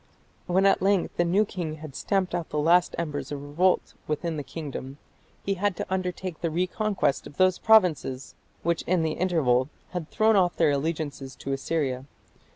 When 0.47 0.65
at 0.65 0.81
length 0.81 1.17
the 1.17 1.23
new 1.23 1.45
king 1.45 1.75
had 1.75 1.95
stamped 1.95 2.33
out 2.33 2.49
the 2.49 2.57
last 2.57 2.95
embers 2.97 3.31
of 3.31 3.39
revolt 3.39 3.93
within 4.07 4.35
the 4.35 4.41
kingdom, 4.41 4.97
he 5.45 5.53
had 5.53 5.75
to 5.75 5.85
undertake 5.93 6.41
the 6.41 6.49
reconquest 6.49 7.27
of 7.27 7.37
those 7.37 7.59
provinces 7.59 8.33
which 8.63 8.81
in 8.87 9.03
the 9.03 9.11
interval 9.11 9.69
had 9.91 10.09
thrown 10.09 10.35
off 10.35 10.55
their 10.55 10.71
allegiance 10.71 11.35
to 11.35 11.53
Assyria. 11.53 12.05